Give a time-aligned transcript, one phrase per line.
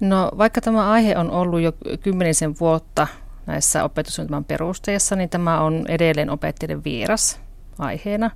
[0.00, 3.06] No vaikka tämä aihe on ollut jo kymmenisen vuotta
[3.46, 7.40] näissä opetussuunnitelman perusteissa, niin tämä on edelleen opettajien vieras
[7.78, 8.30] aiheena.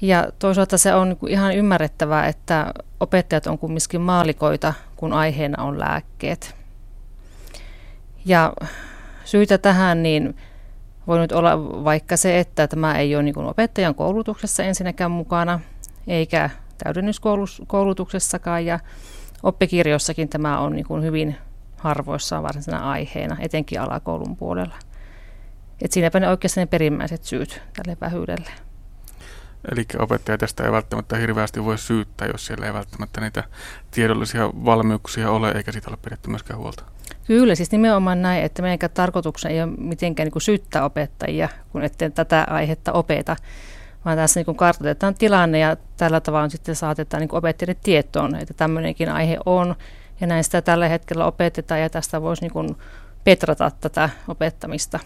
[0.00, 5.78] Ja toisaalta se on niinku ihan ymmärrettävää, että opettajat on kumminkin maalikoita, kun aiheena on
[5.78, 6.56] lääkkeet.
[8.24, 8.52] Ja
[9.24, 10.36] syitä tähän niin
[11.06, 15.60] voi nyt olla vaikka se, että tämä ei ole niin opettajan koulutuksessa ensinnäkään mukana,
[16.06, 16.50] eikä
[16.84, 18.66] täydennyskoulutuksessakaan.
[18.66, 18.78] Ja
[19.42, 21.36] oppikirjoissakin tämä on niin kuin hyvin
[21.76, 24.74] harvoissa varsinaisena aiheena, etenkin alakoulun puolella.
[25.82, 28.50] Et siinäpä ne oikeastaan ne perimmäiset syyt tälle vähyydelle.
[29.72, 33.44] Eli opettaja tästä ei välttämättä hirveästi voi syyttää, jos siellä ei välttämättä niitä
[33.90, 36.84] tiedollisia valmiuksia ole, eikä siitä ole pidetty myöskään huolta.
[37.26, 42.12] Kyllä, siis nimenomaan näin, että meidän tarkoituksena ei ole mitenkään niin syyttää opettajia, kun etten
[42.12, 43.36] tätä aihetta opeta,
[44.04, 49.08] vaan tässä niin kartoitetaan tilanne ja tällä tavalla sitten saatetaan niin opettajille tietoon, että tämmöinenkin
[49.08, 49.74] aihe on
[50.20, 52.76] ja näin sitä tällä hetkellä opetetaan ja tästä voisi niin
[53.24, 55.00] petrata tätä opettamista.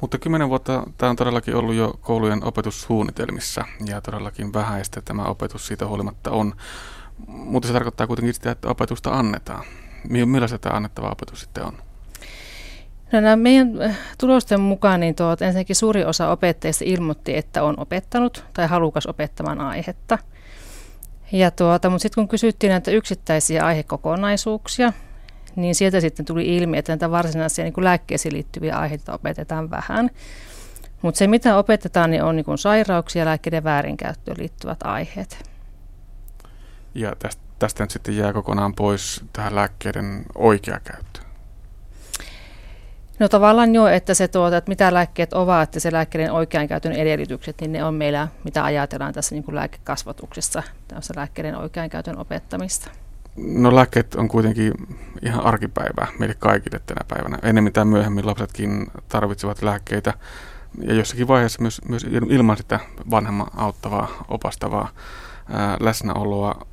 [0.00, 5.66] Mutta kymmenen vuotta tämä on todellakin ollut jo koulujen opetussuunnitelmissa ja todellakin vähäistä tämä opetus
[5.66, 6.54] siitä huolimatta on.
[7.26, 9.64] Mutta se tarkoittaa kuitenkin sitä, että opetusta annetaan.
[10.08, 11.91] Millaista tämä annettava opetus sitten on?
[13.12, 17.74] No nämä meidän äh, tulosten mukaan niin tuot, ensinnäkin suuri osa opettajista ilmoitti, että on
[17.78, 20.18] opettanut tai halukas opettamaan aihetta.
[21.32, 24.92] Ja tuota, mutta sitten kun kysyttiin näitä yksittäisiä aihekokonaisuuksia,
[25.56, 30.10] niin sieltä sitten tuli ilmi, että näitä varsinaisia niin kuin lääkkeisiin liittyviä aiheita opetetaan vähän.
[31.02, 35.50] Mutta se, mitä opetetaan, niin on niin kuin sairauksia ja lääkkeiden väärinkäyttöön liittyvät aiheet.
[36.94, 41.11] Ja tästä, tästä nyt sitten jää kokonaan pois tähän lääkkeiden oikea käyttö.
[43.22, 46.92] No tavallaan jo, että se tuota, että mitä lääkkeet ovat, että se lääkkeiden oikean käytön
[46.92, 52.18] edellytykset, niin ne on meillä, mitä ajatellaan tässä niin kuin lääkekasvatuksessa, tässä lääkkeiden oikean käytön
[52.18, 52.90] opettamista.
[53.36, 54.72] No lääkkeet on kuitenkin
[55.22, 57.38] ihan arkipäivää meille kaikille tänä päivänä.
[57.42, 60.14] Enemmän tai myöhemmin lapsetkin tarvitsevat lääkkeitä
[60.80, 62.80] ja jossakin vaiheessa myös, myös ilman sitä
[63.10, 64.88] vanhemman auttavaa, opastavaa
[65.48, 66.66] ää, läsnäoloa.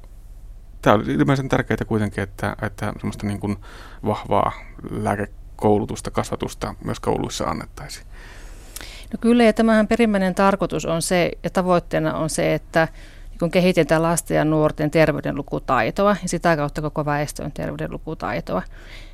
[0.82, 3.58] Tämä on ilmeisen tärkeää kuitenkin, että, että semmoista niin kuin
[4.06, 4.52] vahvaa
[4.92, 5.28] lääke
[5.60, 8.06] koulutusta, kasvatusta myös kouluissa annettaisiin?
[9.14, 12.88] No kyllä, ja tämähän perimmäinen tarkoitus on se, ja tavoitteena on se, että
[13.40, 18.62] kun kehitetään lasten ja nuorten terveydenlukutaitoa ja sitä kautta koko väestön terveydenlukutaitoa.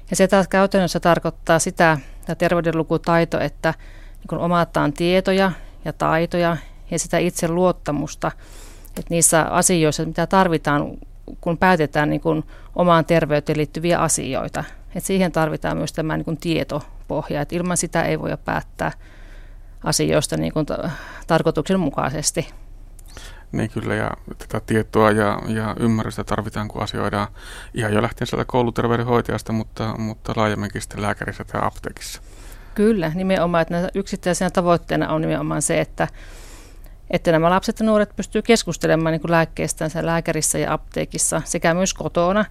[0.09, 3.73] Ja se taas käytännössä tarkoittaa sitä, että terveydenlukutaito, että
[4.31, 5.51] niin omataan tietoja
[5.85, 6.57] ja taitoja
[6.91, 8.31] ja sitä itse luottamusta,
[8.87, 10.97] että niissä asioissa, mitä tarvitaan,
[11.41, 12.43] kun päätetään niin kuin
[12.75, 14.63] omaan terveyteen liittyviä asioita,
[14.95, 18.91] et siihen tarvitaan myös tämä niin kuin tietopohja, että ilman sitä ei voi päättää
[19.83, 20.65] asioista niin kuin
[21.27, 22.49] tarkoituksenmukaisesti.
[23.51, 27.27] Niin kyllä, ja tätä tietoa ja, ja ymmärrystä tarvitaan, kun asioidaan
[27.73, 32.21] ihan jo lähtien sieltä kouluterveydenhoitajasta, mutta, mutta laajemminkin sitten lääkärissä tai apteekissa.
[32.75, 36.07] Kyllä, nimenomaan, että yksittäisenä tavoitteena on nimenomaan se, että,
[37.09, 42.45] että nämä lapset ja nuoret pystyvät keskustelemaan niin lääkkeestänsä lääkärissä ja apteekissa sekä myös kotona,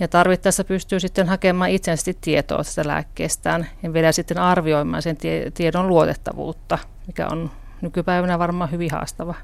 [0.00, 5.50] ja tarvittaessa pystyy sitten hakemaan itsenäisesti tietoa tästä lääkkeestään ja vielä sitten arvioimaan sen tie-
[5.50, 7.50] tiedon luotettavuutta, mikä on
[7.80, 9.34] nykypäivänä varmaan hyvin haastava.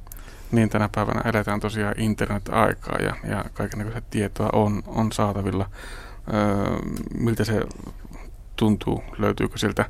[0.53, 5.71] Niin, tänä päivänä eletään tosiaan internet-aikaa ja, ja kaikenlaista tietoa on, on saatavilla.
[6.35, 6.77] Öö,
[7.15, 7.61] miltä se
[8.57, 9.85] tuntuu, löytyykö siltä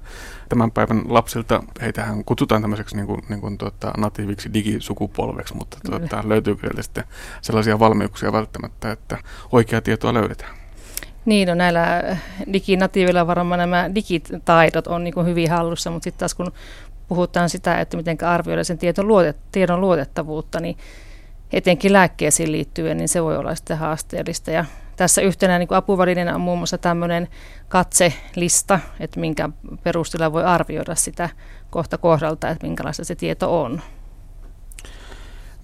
[0.48, 6.22] tämän päivän lapsilta, heitähän kutsutaan tämmöiseksi niin kuin, niin kuin tuota, natiiviksi digisukupolveksi, mutta tuota,
[6.24, 7.04] löytyykö sieltä sitten
[7.42, 9.18] sellaisia valmiuksia välttämättä, että
[9.52, 10.56] oikeaa tietoa löydetään?
[11.24, 12.16] Niin, no näillä
[12.52, 16.52] diginatiivilla varmaan nämä digitaidot on niin hyvin hallussa, mutta sitten taas kun
[17.08, 20.76] puhutaan sitä, että miten arvioida sen tiedon, luotet, tiedon luotettavuutta, niin
[21.52, 24.50] etenkin lääkkeisiin liittyen, niin se voi olla sitten haasteellista.
[24.50, 24.64] Ja
[24.96, 27.28] tässä yhtenä niin apuvälineenä on muun muassa tämmöinen
[27.68, 29.48] katselista, että minkä
[29.82, 31.28] perusteella voi arvioida sitä
[31.70, 33.82] kohta kohdalta, että minkälaista se tieto on.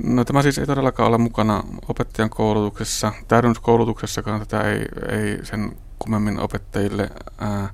[0.03, 3.13] No tämä siis ei todellakaan ole mukana opettajan koulutuksessa.
[3.29, 7.69] Täydennyskoulutuksessakaan tätä ei, ei sen kummemmin opettajille ää,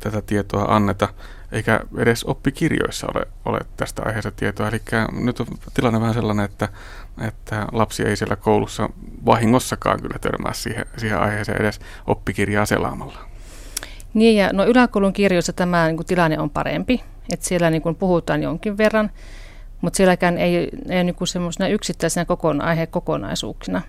[0.00, 1.08] tätä tietoa anneta,
[1.52, 4.68] eikä edes oppikirjoissa ole, ole tästä aiheesta tietoa.
[4.68, 4.80] Eli
[5.12, 6.68] nyt on tilanne vähän sellainen, että,
[7.26, 8.88] että lapsi ei siellä koulussa
[9.26, 13.18] vahingossakaan kyllä törmää siihen, siihen aiheeseen edes oppikirjaa selaamalla.
[14.14, 17.02] Niin ja no yläkoulun kirjoissa tämä niin kuin, tilanne on parempi,
[17.32, 19.10] että siellä niin kuin, puhutaan jonkin verran,
[19.80, 23.82] mutta sielläkään ei, ei niin semmoisena yksittäisenä kokona, aihekokonaisuuksina.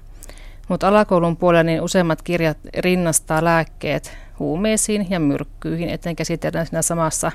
[0.70, 7.32] Mutta alakoulun puolella niin useimmat kirjat rinnastaa lääkkeet huumeisiin ja myrkkyihin, etten käsitellään siinä samassa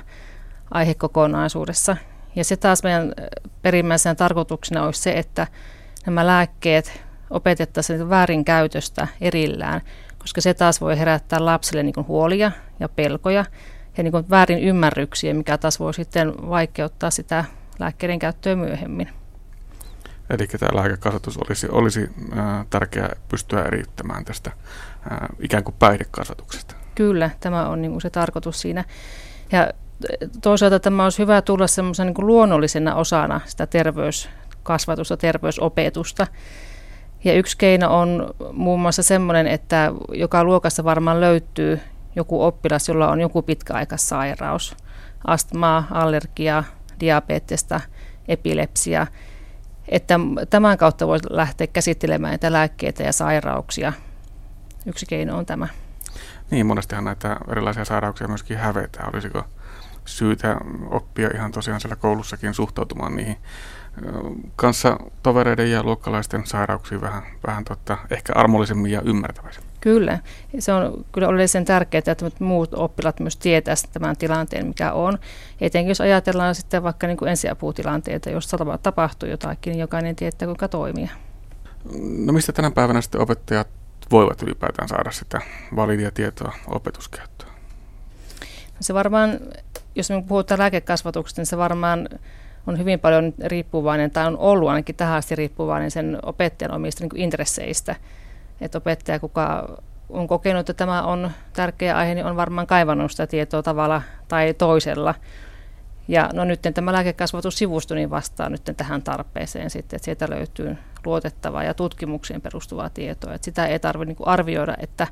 [0.71, 1.97] aihekokonaisuudessa.
[2.35, 3.13] Ja se taas meidän
[3.61, 5.47] perimmäisenä tarkoituksena olisi se, että
[6.05, 9.81] nämä lääkkeet opetettaisiin väärinkäytöstä erillään,
[10.19, 13.45] koska se taas voi herättää lapsille niin huolia ja pelkoja
[13.97, 17.45] ja niin väärin ymmärryksiä, mikä taas voi sitten vaikeuttaa sitä
[17.79, 19.18] lääkkeiden käyttöä myöhemmin.
[20.29, 22.09] Eli tämä lääkekasvatus olisi, olisi
[22.69, 24.51] tärkeää pystyä eriyttämään tästä
[25.39, 26.75] ikään kuin päihdekasvatuksesta.
[26.95, 28.83] Kyllä, tämä on niin kuin se tarkoitus siinä.
[29.51, 29.69] Ja
[30.41, 36.27] toisaalta tämä olisi hyvä tulla semmoisen niin luonnollisena osana sitä terveyskasvatusta, terveysopetusta.
[37.23, 41.79] Ja yksi keino on muun muassa semmoinen, että joka luokassa varmaan löytyy
[42.15, 44.75] joku oppilas, jolla on joku pitkäaikaissairaus,
[45.27, 46.63] astmaa, allergia,
[46.99, 47.81] diabetesta,
[48.27, 49.07] epilepsia,
[49.89, 50.19] että
[50.49, 53.93] tämän kautta voi lähteä käsittelemään näitä lääkkeitä ja sairauksia.
[54.85, 55.67] Yksi keino on tämä.
[56.51, 59.09] Niin, monestihan näitä erilaisia sairauksia myöskin hävetään.
[59.13, 59.43] Olisiko
[60.05, 60.57] syytä
[60.89, 63.37] oppia ihan tosiaan siellä koulussakin suhtautumaan niihin
[64.55, 69.68] kanssa tovereiden ja luokkalaisten sairauksiin vähän, vähän totta, ehkä armollisemmin ja ymmärtäväisemmin.
[69.81, 70.19] Kyllä.
[70.59, 75.19] Se on kyllä oleellisen tärkeää, että muut oppilaat myös tietää tämän tilanteen, mikä on.
[75.61, 78.51] Etenkin jos ajatellaan sitten vaikka niin kuin ensiaputilanteita, jos
[78.83, 81.09] tapahtuu jotakin, niin jokainen tietää, kuinka toimia.
[82.17, 83.67] No mistä tänä päivänä sitten opettajat
[84.11, 85.41] voivat ylipäätään saada sitä
[85.75, 87.51] validia tietoa opetuskäyttöön?
[88.79, 89.39] Se varmaan,
[89.95, 92.09] jos me puhutaan lääkekasvatuksesta, niin se varmaan
[92.67, 97.21] on hyvin paljon riippuvainen, tai on ollut ainakin tähän asti riippuvainen sen opettajan omista niin
[97.21, 97.95] intresseistä.
[98.61, 99.77] Että opettaja, kuka
[100.09, 104.53] on kokenut, että tämä on tärkeä aihe, niin on varmaan kaivannut sitä tietoa tavalla tai
[104.53, 105.15] toisella.
[106.07, 111.63] Ja no nyt tämä lääkekasvatussivusto niin vastaa nyt tähän tarpeeseen sitten, että sieltä löytyy luotettavaa
[111.63, 113.33] ja tutkimuksiin perustuvaa tietoa.
[113.33, 115.07] Että sitä ei tarvitse niin arvioida, että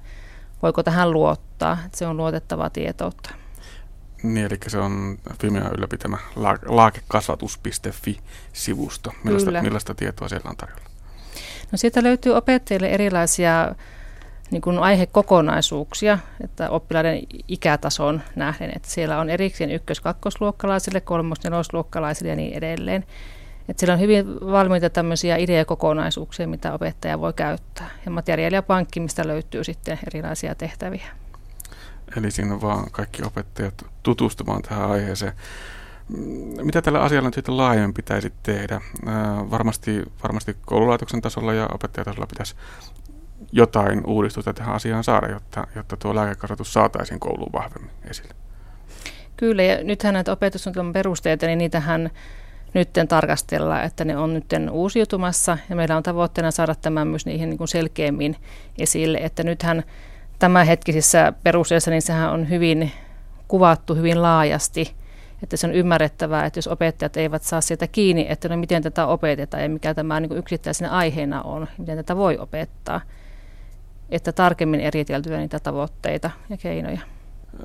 [0.64, 3.30] voiko tähän luottaa, että se on luotettavaa tietoutta.
[4.24, 6.18] Niin, eli se on Fimean ylläpitämä
[6.66, 9.14] laakekasvatus.fi-sivusto.
[9.24, 10.87] Millaista, millaista tietoa siellä on tarjolla?
[11.72, 13.76] No siitä löytyy opettajille erilaisia
[14.52, 22.54] niin kuin aihekokonaisuuksia, että oppilaiden ikätason nähden, että siellä on erikseen ykkös-kakkosluokkalaisille, kolmos-nelosluokkalaisille ja niin
[22.54, 23.06] edelleen.
[23.70, 27.90] Että siellä on hyvin valmiita tämmöisiä ideakokonaisuuksia, mitä opettaja voi käyttää.
[28.06, 31.06] Ja materiaalipankki, mistä löytyy sitten erilaisia tehtäviä.
[32.18, 35.34] Eli siinä vaan kaikki opettajat tutustumaan tähän aiheeseen.
[36.08, 38.82] Mm, mitä tällä asialla nyt sitten laajemmin pitäisi tehdä?
[39.52, 42.56] varmasti, varmasti koululaitoksen tasolla ja opettajatasolla pitäisi
[43.52, 48.34] jotain uudistusta tähän asiaan saada, jotta, jotta tuo lääkekasvatus saataisiin kouluun vahvemmin esille.
[49.38, 52.10] Kyllä, ja nythän näitä opetussuunnitelman perusteita, niin niitähän
[52.74, 57.50] nyt tarkastellaan, että ne on nyt uusiutumassa, ja meillä on tavoitteena saada tämä myös niihin
[57.50, 58.36] niin kuin selkeämmin
[58.78, 59.84] esille, että nythän
[60.40, 62.92] tämänhetkisissä perusteissa, niin sehän on hyvin
[63.48, 64.96] kuvattu hyvin laajasti,
[65.44, 69.08] että se on ymmärrettävää, että jos opettajat eivät saa sieltä kiinni, että no miten tätä
[69.08, 73.02] opetetaan ja mikä tämä niin yksittäisenä aiheena on, miten tätä voi opettaa,
[74.10, 77.02] että tarkemmin eriteltyä niitä tavoitteita ja keinoja.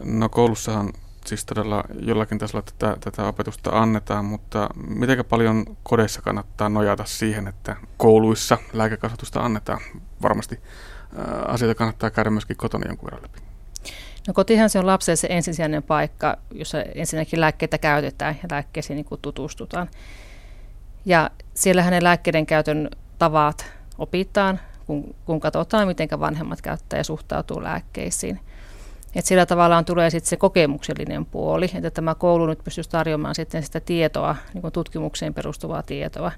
[0.05, 0.93] No koulussahan
[1.27, 7.49] siis todella jollakin tasolla tätä, tätä opetusta annetaan, mutta miten paljon kodeissa kannattaa nojata siihen,
[7.49, 9.81] että kouluissa lääkekasvatusta annetaan?
[10.23, 10.61] Varmasti
[11.47, 13.52] asioita kannattaa käydä myöskin kotona jonkun verran läpi.
[14.29, 19.21] No kotihan se on lapselle se ensisijainen paikka, jossa ensinnäkin lääkkeitä käytetään ja lääkkeisiin niin
[19.23, 19.89] tutustutaan.
[21.05, 23.67] Ja siellä hänen lääkkeiden käytön tavat
[23.99, 28.41] opitaan, kun, kun katsotaan, miten vanhemmat käyttää ja suhtautuu lääkkeisiin.
[29.15, 33.63] Et sillä tavallaan tulee sitten se kokemuksellinen puoli, että tämä koulu nyt pystyisi tarjoamaan sitten
[33.63, 36.33] sitä tietoa, niin tutkimukseen perustuvaa tietoa,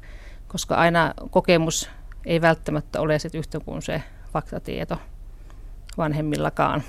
[0.48, 1.90] koska aina kokemus
[2.26, 4.98] ei välttämättä ole sit yhtä kuin se faktatieto
[5.98, 6.82] vanhemmillakaan.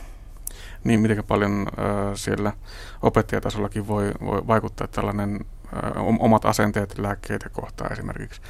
[0.84, 1.86] Niin, miten paljon äh,
[2.16, 2.54] siellä
[3.02, 8.42] opettajatasollakin voi, voi vaikuttaa tällainen äh, omat asenteet lääkkeitä kohtaan esimerkiksi.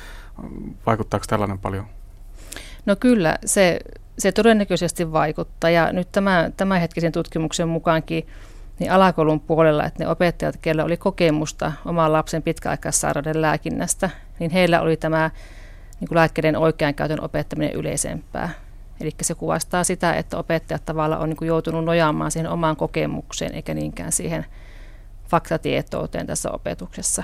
[0.86, 1.86] Vaikuttaako tällainen paljon?
[2.86, 3.80] No kyllä, se,
[4.18, 8.28] se todennäköisesti vaikuttaa ja nyt tämä, tämänhetkisen tutkimuksen mukaankin
[8.80, 14.10] niin alakoulun puolella, että ne opettajat, joilla oli kokemusta oman lapsen pitkäaikaissairauden lääkinnästä,
[14.40, 15.32] niin heillä oli tämä
[16.00, 18.50] niin kuin lääkkeiden oikean käytön opettaminen yleisempää.
[19.00, 23.74] Eli se kuvastaa sitä, että opettajat tavallaan on niin joutunut nojaamaan siihen omaan kokemukseen eikä
[23.74, 24.46] niinkään siihen
[25.30, 27.24] faktatietouteen tässä opetuksessa.